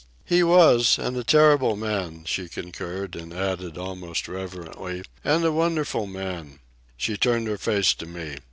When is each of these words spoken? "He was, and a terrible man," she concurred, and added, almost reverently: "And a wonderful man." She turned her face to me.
"He 0.25 0.41
was, 0.41 0.97
and 0.97 1.15
a 1.15 1.23
terrible 1.23 1.75
man," 1.75 2.23
she 2.25 2.49
concurred, 2.49 3.15
and 3.15 3.31
added, 3.31 3.77
almost 3.77 4.27
reverently: 4.27 5.03
"And 5.23 5.45
a 5.45 5.51
wonderful 5.51 6.07
man." 6.07 6.57
She 6.97 7.17
turned 7.17 7.45
her 7.47 7.59
face 7.59 7.93
to 7.93 8.07
me. 8.07 8.39